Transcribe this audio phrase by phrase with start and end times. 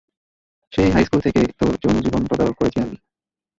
[0.73, 2.95] সেই হাইস্কুল থেকে তোর যৌন জীবন তদারক করেছি আমি।